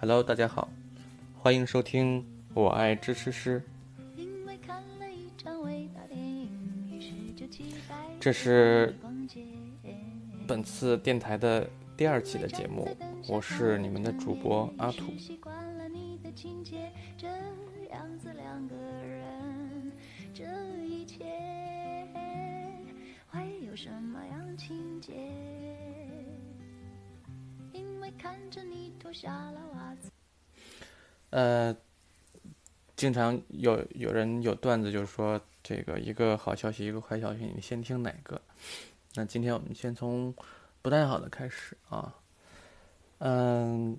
[0.00, 0.70] Hello，大家好，
[1.40, 2.22] 欢迎收听
[2.54, 3.60] 《我爱支持师》。
[8.20, 8.94] 这是
[10.46, 12.96] 本次电台的第二期的节目，
[13.26, 15.12] 我是你们的主播阿土。
[31.30, 31.76] 呃，
[32.96, 38.40] 经常有有人有段子，就是说这个一个好消息，一个坏消息，你先听哪个？
[39.14, 40.34] 那今天我们先从
[40.80, 42.14] 不太好的开始啊。
[43.18, 43.98] 嗯，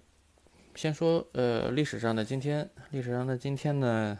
[0.75, 4.17] 先说呃历史上的今天，历史上的今天呢，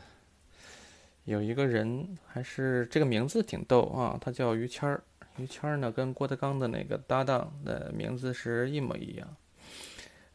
[1.23, 5.03] 有一个人还是这个名字挺逗啊，他叫于谦儿。
[5.37, 9.35] 于谦儿呢跟郭德纲的那个搭档的名字是一模一样。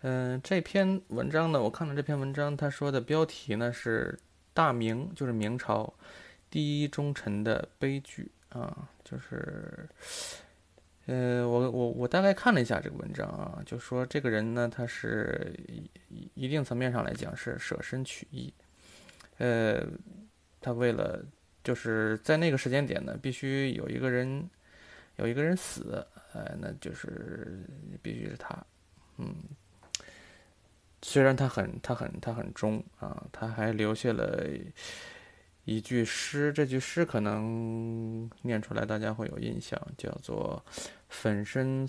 [0.07, 4.19] 嗯，这篇文章呢，我看了这篇文章，他说的标题呢是
[4.53, 5.91] “大明”，就是明朝
[6.51, 9.89] 第一忠臣的悲剧啊，就是，
[11.07, 15.59] 呃，我我我大概看了一下这个文章啊，就说这个人呢，他是
[16.11, 18.53] 一一定层面上来讲是舍身取义，
[19.39, 19.87] 呃，
[20.61, 21.25] 他为了
[21.63, 24.51] 就是在那个时间点呢，必须有一个人
[25.17, 27.65] 有一个人死，呃，那就是
[28.03, 28.55] 必须是他，
[29.17, 29.35] 嗯。
[31.07, 34.43] 虽然他很他很他很忠啊，他还留下了
[35.67, 40.65] 一句诗，这句诗可能念出来大家会有印象，叫做
[41.11, 41.87] “粉身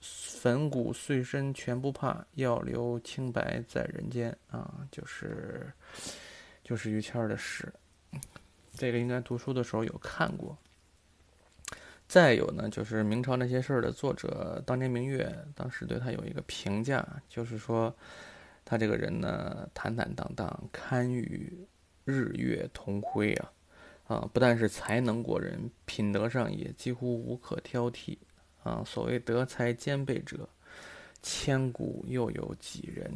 [0.00, 5.68] 粉骨碎身全不怕，要留清白在人间”啊，就是
[6.62, 7.70] 就是于谦儿的诗，
[8.74, 10.56] 这个应该读书的时候有看过。
[12.10, 17.94] 再有呢，就是明朝那些事儿的作者当年明月，当时对他有一个评价，就是说，
[18.64, 21.56] 他这个人呢，坦坦荡荡，堪与
[22.04, 23.52] 日月同辉啊，
[24.08, 28.18] 啊，不但是才能过人，品德上也几乎无可挑剔
[28.64, 28.82] 啊。
[28.84, 30.48] 所谓德才兼备者，
[31.22, 33.08] 千古又有几人？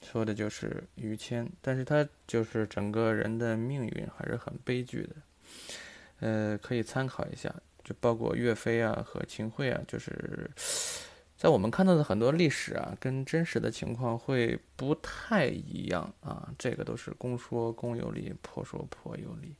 [0.00, 5.16] 说的就是于谦，但是他就是整个人的命运还是很悲剧的，
[6.20, 7.54] 呃，可以参考一下。
[7.90, 10.48] 就包括岳飞啊和秦桧啊，就是
[11.36, 16.54] 在我们看到的很多历史啊，跟真实的情况会不太一样啊。
[16.56, 19.56] 这个都是公说公有理，婆说婆有理。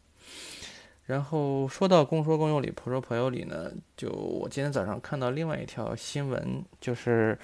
[1.07, 7.37] 然后说到公说公有理，婆说婆有理呢，就我今天早上看到另外一条新闻，就是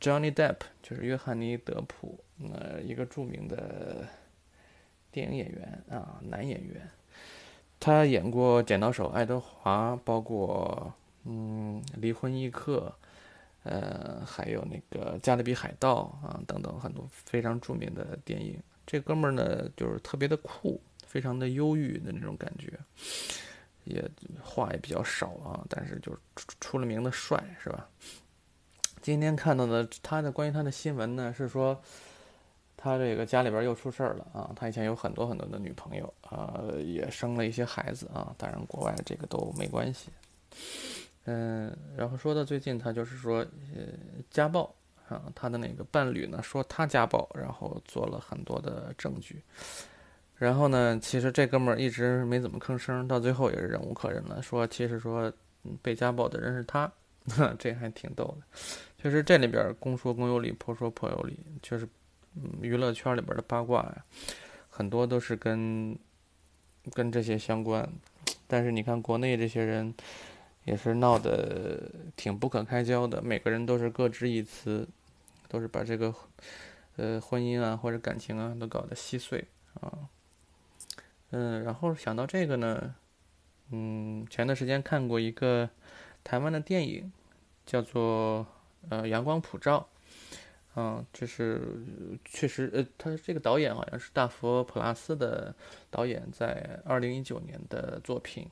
[0.00, 2.22] Johnny Depp，就是约翰尼·德普，
[2.54, 4.06] 呃，一个著名的
[5.10, 6.88] 电影演员啊，男演员。
[7.80, 10.92] 他演过《剪刀手爱德华》，包括
[11.24, 12.94] 嗯《离婚一刻》，
[13.70, 18.62] 呃，还有那个《加勒比海盗》啊等等很多非常著名的电影。
[18.86, 22.78] 这哥们儿呢，就是特别的酷，非常的忧郁的那种感觉，
[23.84, 24.06] 也
[24.42, 27.88] 话也比较少啊，但是就出出了名的帅，是吧？
[29.00, 31.82] 今天看到的他的关于他的新闻呢，是说。
[32.82, 34.50] 他这个家里边又出事儿了啊！
[34.56, 38.34] 他以前有很多很多的女朋友啊，也生了一些孩子啊。
[38.38, 40.08] 当然，国外这个都没关系。
[41.24, 43.40] 嗯，然后说到最近，他就是说，
[43.76, 43.92] 呃，
[44.30, 44.74] 家暴
[45.10, 49.42] 啊，他的那个伴侣呢说他家暴，然后做了很多的证据。
[50.36, 55.30] 然后呢，其实这哥们儿一直没怎么吭声，到最后也是忍无可忍了，说其实说
[55.82, 56.90] 被家暴的人是他，
[57.58, 58.58] 这还挺逗的。
[58.96, 61.86] 确实这里边公说公有理，婆说婆有理，确实。
[62.36, 64.04] 嗯，娱乐圈里边的八卦呀，
[64.68, 65.98] 很多都是跟
[66.92, 67.88] 跟这些相关。
[68.46, 69.94] 但是你看国内这些人，
[70.64, 73.20] 也是闹得挺不可开交的。
[73.22, 74.88] 每个人都是各执一词，
[75.48, 76.14] 都是把这个
[76.96, 79.46] 呃婚姻啊或者感情啊都搞得稀碎
[79.80, 80.08] 啊。
[81.30, 82.94] 嗯，然后想到这个呢，
[83.70, 85.70] 嗯，前段时间看过一个
[86.24, 87.12] 台湾的电影，
[87.64, 88.46] 叫做
[88.88, 89.88] 呃《阳光普照》。
[90.82, 91.60] 嗯，这是
[92.24, 95.54] 确实，呃，他这个导演好像是大佛普拉斯的
[95.90, 98.48] 导演，在二零一九年的作品，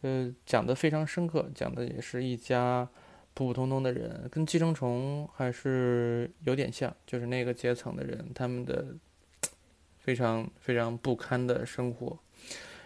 [0.00, 2.88] 呃，讲的非常深刻，讲的也是一家
[3.34, 8.94] 普普通通的人，跟寄生虫还是有点像，就是那个阶层的人，他们的
[9.98, 12.18] 非常非常不堪的生活，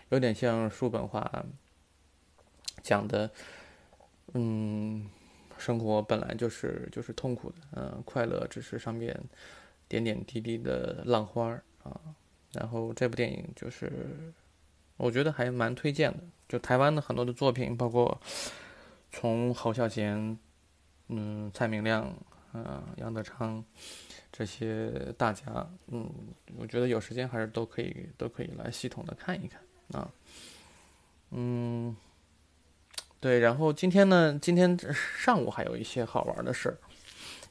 [0.09, 1.44] 有点像叔本华
[2.82, 3.31] 讲的，
[4.32, 5.09] 嗯。
[5.59, 9.19] 生活本来就是就是痛苦的，嗯，快乐只是上面
[9.89, 12.01] 点点滴滴的浪花儿啊。
[12.53, 14.33] 然后这部电影就是，
[14.97, 16.19] 我觉得还蛮推荐的。
[16.49, 18.21] 就台湾的很多的作品，包括
[19.11, 20.39] 从侯孝贤、
[21.09, 22.15] 嗯蔡明亮
[22.53, 23.65] 嗯，杨德昌
[24.31, 26.09] 这些大家，嗯，
[26.57, 29.61] 我觉得有时间还是都可以都可以来系统的看一看
[29.93, 30.09] 啊。
[31.31, 31.94] 嗯，
[33.25, 34.79] 对，然后今天呢，今天
[35.17, 36.76] 上午还有一些好玩的事儿，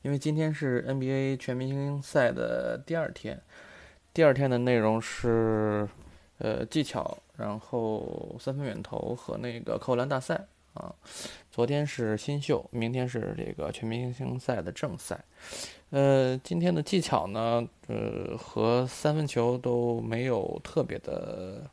[0.04, 3.42] 因为今天是 NBA 全明星赛的第二天，
[4.14, 5.90] 第二天的内容是
[6.38, 10.46] 呃技巧，然后三分远投和那个扣篮大赛。
[10.75, 10.94] 啊，
[11.50, 15.25] 昨天是新秀，明天是这个全明星赛的正赛。
[15.90, 21.64] 呃，今天的技巧呢，呃，和三分球都没有特别的，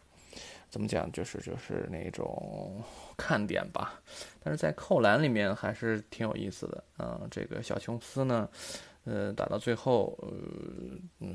[0.71, 2.83] 怎么讲，就是就是那种
[3.19, 4.01] 看点吧。
[4.43, 6.85] 但是在扣篮里面还是挺有意思的。
[6.99, 8.49] 嗯，这个小琼斯呢，
[9.05, 10.31] 呃，打到最后，呃，
[11.19, 11.35] 嗯，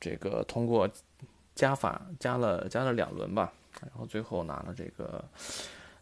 [0.00, 0.88] 这个通过
[1.54, 5.24] 加法加了加了两轮吧，然后最后拿了这个。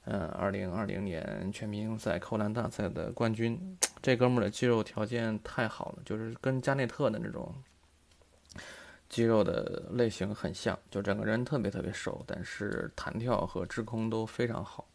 [0.06, 7.54] 嗯，二零二零年全明星赛扣篮大赛的冠军，这哥们儿的肌肉条件太好了，就是跟加内特的那种
[9.10, 14.86] 肌肉的类型很像，就整个人特别特别瘦，但是弹跳和制空都非常好。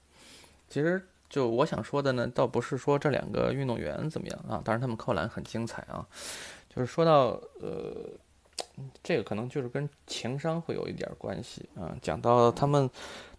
[0.67, 6.07] 其实就我想说的呢，倒不是说这两个运动员怎么样啊，当然他们扣篮很精彩啊，
[6.67, 8.09] 就是说到呃。
[9.03, 11.95] 这个可能就是跟情商会有一点关系啊。
[12.01, 12.89] 讲到他们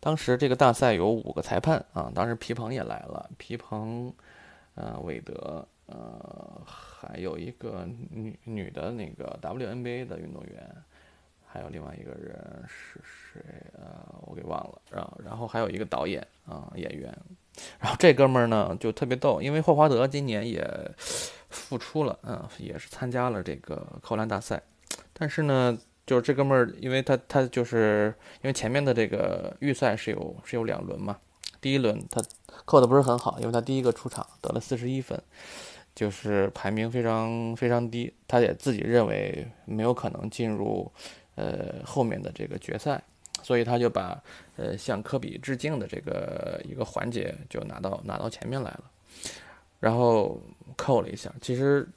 [0.01, 4.13] 当时这个大赛有五个裁判啊，当时皮蓬也来了，皮蓬，
[4.75, 10.77] 呃，韦德，呃，还有一个女女的那个 WNBA 的运动员，
[11.47, 13.41] 还有另外一个人是谁
[13.79, 14.07] 啊？
[14.23, 14.83] 我给忘了。
[14.91, 17.17] 然后，然后还有一个导演啊，演员。
[17.81, 20.63] 然后这哥们儿呢就特别逗，因为霍华德今年也
[21.49, 24.61] 复出了，嗯，也是参加了这个扣篮大赛。
[25.13, 31.17] 但是呢，就是这哥们儿，因为他他就是因为前面的这个预赛是有是有两轮嘛，
[31.61, 32.23] 第一轮他
[32.65, 35.19] 扣的不是很好，因为他第一个出场得了四十一分，
[35.97, 40.89] 就是排名非常非常低，他也自己认为没有可能进入
[41.35, 43.03] 呃后面的这个决赛，
[43.43, 44.23] 所以他就把
[44.57, 48.85] 呃向科比致敬的这个一个环节就拿到拿到前面来了，
[49.81, 50.41] 然后
[50.77, 51.89] 扣了一下，其实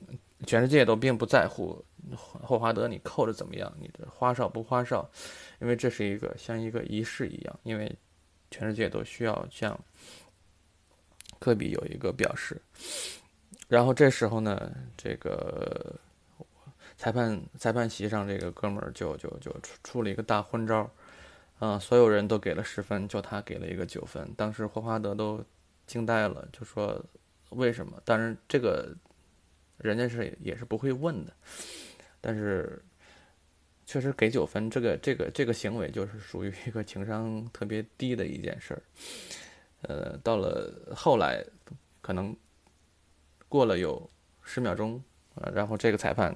[0.47, 1.83] 全世界都并不在乎。
[2.17, 3.71] 霍华德，你扣的怎么样？
[3.79, 5.07] 你的花哨不花哨？
[5.61, 7.93] 因为这是一个像一个仪式一样，因为
[8.49, 9.79] 全世界都需要向
[11.37, 12.59] 科比有一个表示。
[13.69, 15.95] 然后这时候呢，这个
[16.97, 20.89] 裁判裁判席上这个哥们儿就就就出出了一个大昏招，
[21.59, 24.33] 啊，所有人都给了十分，就他给了一个九分。
[24.35, 25.41] 当时霍华德都
[25.85, 26.99] 惊呆了，就说
[27.51, 28.01] 为什么？
[28.03, 28.91] 当然这个
[29.77, 31.31] 人家是也是不会问的。
[32.19, 32.83] 但是，
[33.85, 38.81] 确实给九分，这个这个这个行为就是属于一个情商特别低的一件事儿。
[39.83, 41.45] 呃，到了后来，
[42.01, 42.35] 可能
[43.49, 44.09] 过了有
[44.41, 45.03] 十秒钟，
[45.35, 46.33] 呃，然后这个裁判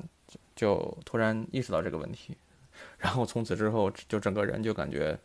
[0.53, 2.35] 就突然意识到这个问题，
[2.97, 5.17] 然后从此之后就整个人就感觉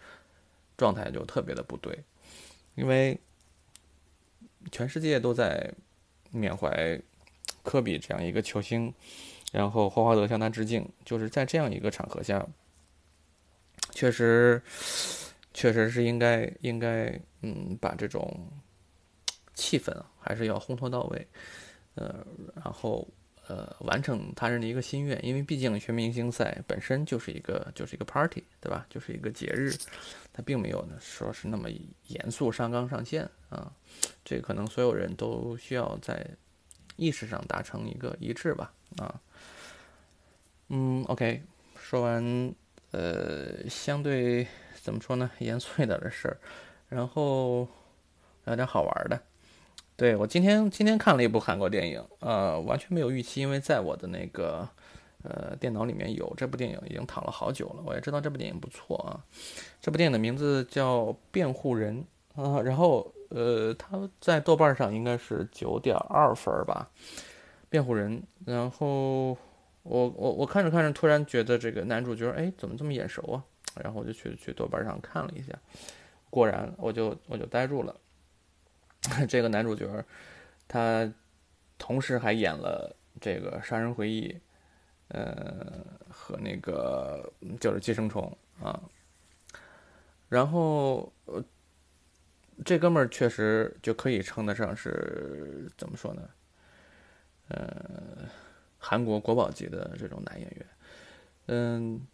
[0.77, 2.05] 状态就特别的不对，
[2.77, 3.19] 因为
[4.71, 5.75] 全世界都在
[6.31, 7.01] 缅怀
[7.65, 8.95] 科比这样一个球星。
[9.51, 12.47] 然后霍华德向他致敬，就是在这样一个场合下，
[13.93, 14.61] 确实，
[15.55, 18.47] 确实是应该应该，嗯，把这种
[19.55, 21.27] 气氛啊，还是要烘托到位，
[21.99, 22.25] 呃，
[22.55, 23.07] 然后
[23.49, 28.87] 呃，完成他人的一个心愿，因为毕竟全明星赛本身就是一个就是一个 party，对吧？
[28.89, 29.75] 就是一个节日，
[30.33, 31.69] 它并没有呢说是那么
[32.07, 33.73] 严肃上纲上线啊，
[34.25, 36.25] 这可能所有人都需要在
[36.97, 39.21] 意识上达成一个一致吧，啊。
[40.69, 41.43] 嗯，OK，
[41.81, 42.55] 说完，
[42.91, 44.47] 呃，相对
[44.83, 46.37] 怎么说呢，严肃一点的事儿，
[46.89, 47.67] 然后
[48.45, 49.23] 聊点好玩的。
[49.99, 54.69] 对我今天今天看了一部韩国电影，呃，完全没有预期，因为在我的那个
[55.25, 57.83] 呃电脑里面有这部电影，已经躺了好久了。
[57.85, 59.19] 我也知道这部电影不错啊。
[59.81, 62.07] 这部电影的名字叫《辩护人》
[62.41, 66.89] 啊，然后呃，它在豆瓣上应该是九点二分吧，
[67.69, 69.37] 《辩护人》，然后。
[69.85, 73.43] 我我我看着看着，突然觉得这个男主角，哎，怎么这么眼熟啊？
[73.83, 75.51] 然后我就去去豆瓣上看了一下，
[76.29, 77.97] 果然，我就我就呆住了。
[79.29, 80.05] 这个男主角，
[80.67, 81.13] 他
[81.79, 84.29] 同时还演了这个《杀人回忆》，
[85.09, 88.81] 呃，和那个就是《寄生虫》啊。
[90.29, 91.13] 然后，
[92.65, 96.29] 这哥们儿确实就可以称得上是怎么说呢？
[97.49, 98.29] 呃。
[98.81, 100.67] 韩国国宝级的这种男演员，
[101.47, 102.07] 嗯，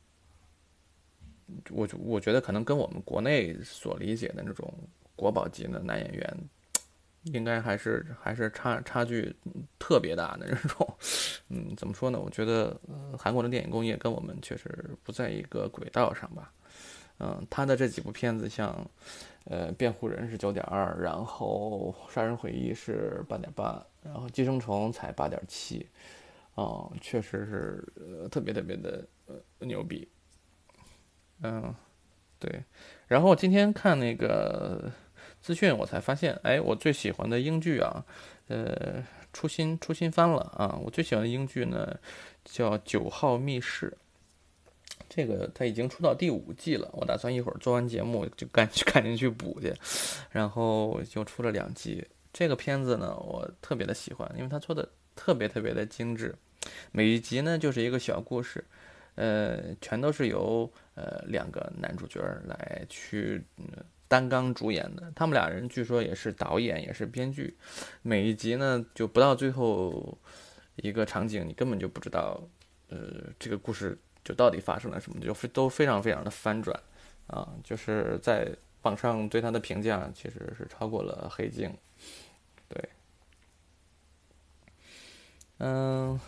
[1.69, 4.73] 我我觉得可能跟我们国内所理解的那种
[5.15, 6.37] 国宝级的男演员，
[7.25, 9.35] 应该还是还是差差距
[9.79, 10.97] 特别大的那种。
[11.49, 12.21] 嗯，怎么说呢？
[12.21, 12.79] 我觉得
[13.19, 16.53] 韩国的电影工业跟我们确实不在一个轨道上吧。
[17.19, 18.75] 嗯，他的这几部片子，像
[19.45, 25.89] 呃《辩护人》是九点二，然后《杀人回忆》是八点八，然后《寄生虫》才八点七，
[26.55, 30.09] 哦，确实是呃特别特别的呃牛逼。
[31.43, 31.73] 嗯，
[32.41, 32.65] 对。
[33.07, 34.91] 然后今天看那个
[35.45, 38.03] 资讯，我才发现，哎，我最喜欢的英剧啊，
[38.49, 39.05] 呃。
[39.35, 40.79] 出新出新番了啊！
[40.81, 41.99] 我最喜欢的英剧呢，
[42.45, 43.93] 叫《九号密室》。
[45.09, 49.75] 这个它已经出到第五季了，我打算一会儿做完节目就赶去赶紧去补去。
[50.31, 52.07] 然后就出了两集。
[52.33, 56.33] 这个片子呢，我特别的喜欢，因为它做的特别特别的精致。
[56.93, 58.65] 每一集呢就是一个小故事，
[59.17, 63.43] 呃，全都是由呃两个男主角来去。
[64.15, 67.57] 单刚主演的，他们俩人据说也是导演，也是编剧。
[68.01, 70.17] 每一集呢，就不到最后
[70.77, 72.41] 一个场景，你根本就不知道，
[72.91, 72.99] 呃，
[73.41, 76.81] 这个故事就到底发生了什么，就非都非常非常的翻转
[77.27, 77.53] 啊！
[77.65, 78.49] 就是在
[78.83, 81.69] 网上对他的评价其实是超过了《黑镜》。
[82.69, 82.89] 对，
[85.59, 86.21] 嗯，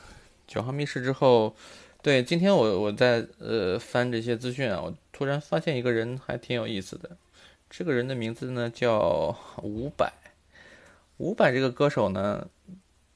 [0.48, 1.54] 九号密室之后，
[2.02, 7.16] 对，今天我我在呃翻这些资讯啊，我突然发现一个人还挺有意思的。
[7.76, 10.10] 这个人的名字呢叫 伍佰，
[11.18, 12.48] 伍佰这个歌手呢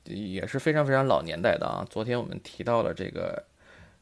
[0.04, 1.86] 也是非常非常老年代的啊。
[1.88, 3.42] 昨天我们提到了这个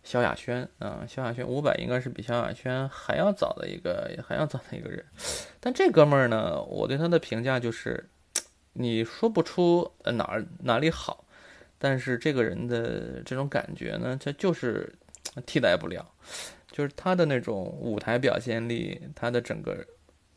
[0.03, 5.05] 萧亚轩啊，萧亚轩，伍佰应该是比萧亚轩还要早的一个，还要早的一个人。
[5.61, 8.09] 但这哥们儿呢，我对他的评价就是，
[8.73, 11.25] 你说不出哪儿哪里好，
[11.79, 14.93] 但是这个人的这种感觉呢，他就是
[15.47, 16.05] 替代不了，
[16.73, 19.87] 就是他的那种舞台表现力，他的整个。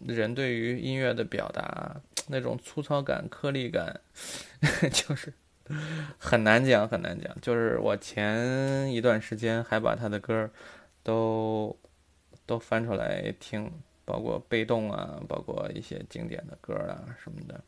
[0.07, 3.99] 人对于音乐的表达，那种粗糙感、颗粒感，
[4.91, 5.33] 就是
[6.17, 7.35] 很难讲，很难讲。
[7.41, 10.49] 就是我前一段时间还把他的歌
[11.03, 11.75] 都
[12.45, 13.71] 都翻出来听，
[14.05, 17.61] 包括《被动》啊，包括一些经典的歌啊什么的，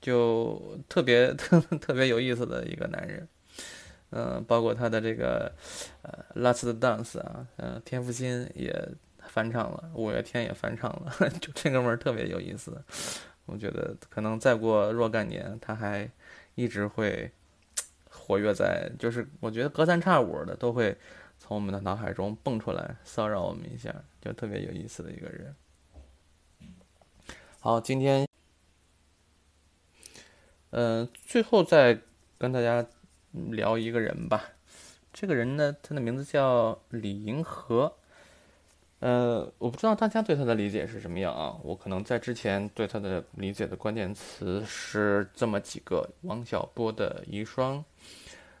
[0.00, 3.26] 就特别特 特别有意思的一个男人。
[4.10, 5.52] 嗯，包括他的这个
[6.02, 8.72] 呃《Last Dance》啊，嗯，天福星也。
[9.28, 12.82] 翻唱了，五月天也翻唱了， 就这哥们儿特别有意思。
[13.44, 16.10] 我觉得可能再过若干年，他还
[16.54, 17.30] 一直会
[18.10, 20.96] 活跃在，就是我觉得隔三差五的都会
[21.38, 25.54] 从我们的脑海中蹦出来骚扰我们一下，就特别有意思的一个人。
[27.60, 28.26] 好，今天，
[30.70, 32.00] 嗯，最后再
[32.38, 32.84] 跟大家
[33.32, 34.42] 聊一个人吧。
[35.12, 37.96] 这个人呢，他的名字叫李银河。
[39.00, 41.54] 呃，我不知道大家对他的理解是什么样啊？
[41.62, 47.84] 我可能在之前对他的理解的关键词是这么几个：王小波的遗孀，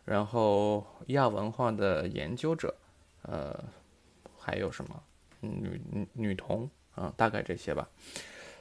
[0.04, 2.74] 然后亚文化的研究者，
[3.22, 3.58] 呃，
[4.38, 5.02] 还有什么
[5.40, 7.10] 女女女童啊？
[7.16, 7.88] 大概这些吧。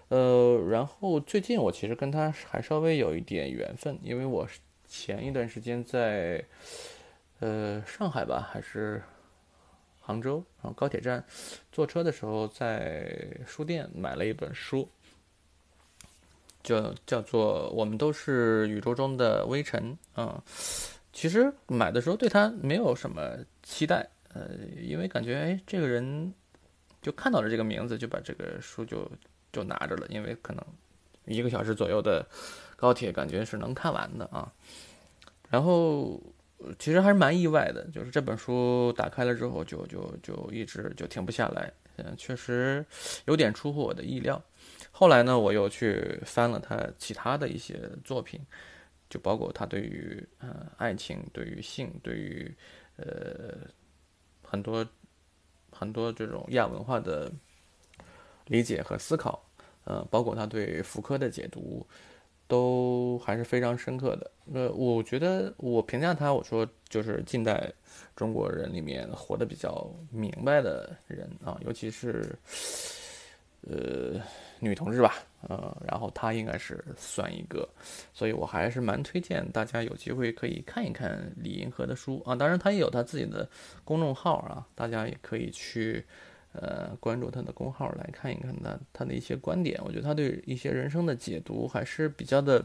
[0.07, 4.47] 呃，然后最近我其实跟他还稍微有一点缘分，因为我
[4.87, 6.41] 前一段时间在
[7.41, 9.03] 呃上海吧，还是。
[10.05, 11.25] 杭州，然后高铁站，
[11.71, 14.87] 坐车的时候在书店买了一本书，
[16.61, 20.43] 叫叫做《我们都是宇宙中的微尘》啊。
[21.11, 26.31] 其实买的时候对他没有什么期待，呃，因为感觉哎，这个人
[27.01, 29.11] 就看到了这个名字，就把这个书就
[29.51, 30.63] 就拿着了，因为可能
[31.25, 32.23] 一个小时左右的
[32.75, 34.53] 高铁，感觉是能看完的啊。
[35.49, 36.21] 然后。
[36.79, 41.71] 其实还是蛮意外的，就是这本书打开了之后，就就就一直就停不下来。
[41.97, 42.85] 嗯，确实
[43.25, 44.41] 有点出乎我的意料。
[44.91, 48.39] 后来呢，我又去翻了他其他的一些作品，
[49.09, 52.53] 就包括他对于呃爱情、对于性、对于
[52.97, 53.55] 呃
[54.43, 54.85] 很多
[55.71, 57.31] 很多这种亚文化的
[58.47, 59.45] 理解和思考，
[59.83, 61.85] 呃，包括他对福柯的解读。
[62.47, 64.31] 都还是非常深刻的。
[64.53, 67.71] 呃，我觉得我评价他，我说就是近代
[68.15, 72.37] 中国人里面活得比较明白的人啊，尤其是
[73.61, 74.21] 呃
[74.59, 75.15] 女同志吧，
[75.47, 77.67] 呃，然后他应该是算一个，
[78.13, 82.35] 所以我还是蛮推荐大家有机会可以看一看李银河的书啊。
[82.35, 83.49] 当然，他也有他自己的
[83.83, 86.05] 公众号啊，大家也可以去。
[86.61, 92.63] 呃，关注他的公号来看一看他他的一些观点，我觉得他对一些人生的解读还是比较的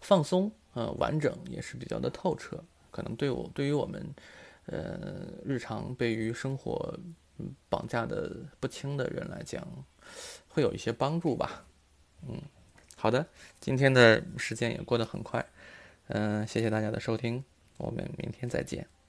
[0.00, 2.62] 放松，呃，完整，也是比较的透彻。
[2.90, 4.04] 可能对我对于我们，
[4.66, 6.98] 呃，日常被于生活
[7.68, 9.66] 绑架的不轻的人来讲，
[10.48, 11.64] 会有一些帮助吧。
[12.28, 12.40] 嗯，
[12.96, 13.24] 好的，
[13.60, 15.44] 今天的时间也过得很快，
[16.08, 17.42] 嗯，谢谢大家的收听，
[17.78, 18.99] 我们明天再见。